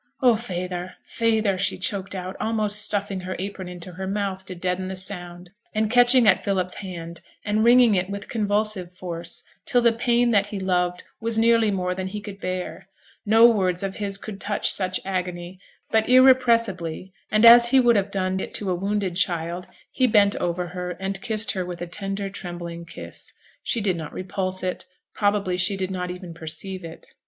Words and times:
Oh, 0.23 0.33
feyther! 0.33 0.95
feyther!' 1.03 1.59
she 1.59 1.77
choked 1.77 2.15
out, 2.15 2.35
almost 2.39 2.81
stuffing 2.81 3.19
her 3.19 3.35
apron 3.37 3.67
into 3.67 3.91
her 3.91 4.07
mouth 4.07 4.43
to 4.47 4.55
deaden 4.55 4.87
the 4.87 4.95
sound, 4.95 5.51
and 5.75 5.91
catching 5.91 6.27
at 6.27 6.43
Philip's 6.43 6.73
hand, 6.73 7.21
and 7.45 7.63
wringing 7.63 7.93
it 7.93 8.09
with 8.09 8.27
convulsive 8.27 8.91
force, 8.93 9.43
till 9.67 9.79
the 9.83 9.93
pain 9.93 10.31
that 10.31 10.47
he 10.47 10.59
loved 10.59 11.03
was 11.19 11.37
nearly 11.37 11.69
more 11.69 11.93
than 11.93 12.07
he 12.07 12.19
could 12.19 12.39
bear. 12.39 12.87
No 13.27 13.45
words 13.45 13.83
of 13.83 13.97
his 13.97 14.17
could 14.17 14.41
touch 14.41 14.71
such 14.71 14.99
agony; 15.05 15.59
but 15.91 16.09
irrepressibly, 16.09 17.13
and 17.29 17.45
as 17.47 17.69
he 17.69 17.79
would 17.79 17.95
have 17.95 18.09
done 18.09 18.39
it 18.39 18.55
to 18.55 18.71
a 18.71 18.75
wounded 18.75 19.15
child, 19.15 19.67
he 19.91 20.07
bent 20.07 20.35
over 20.37 20.69
her, 20.69 20.97
and 20.99 21.21
kissed 21.21 21.51
her 21.51 21.63
with 21.63 21.79
a 21.79 21.85
tender, 21.85 22.27
trembling 22.27 22.85
kiss. 22.85 23.31
She 23.61 23.81
did 23.81 23.97
not 23.97 24.13
repulse 24.13 24.63
it, 24.63 24.83
probably 25.13 25.57
she 25.57 25.77
did 25.77 25.91
not 25.91 26.09
even 26.09 26.33
perceive 26.33 26.83
it. 26.83 27.13